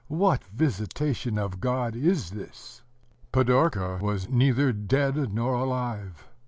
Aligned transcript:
What 0.25 0.43
visitation 0.45 1.37
of 1.37 1.59
God 1.59 1.95
is 1.95 2.31
this? 2.31 2.81
Pidorka 3.31 4.01
was 4.01 4.27
neither 4.29 4.73
dead 4.73 5.31
nor 5.31 5.53
alive. 5.53 6.27